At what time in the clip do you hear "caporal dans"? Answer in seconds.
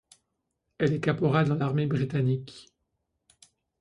0.99-1.53